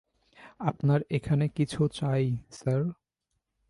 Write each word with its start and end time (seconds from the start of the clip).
আপনার 0.59 0.99
এখানে 1.09 1.45
কিছু 1.49 1.81
চাই, 1.93 2.25
স্যার? 2.51 2.81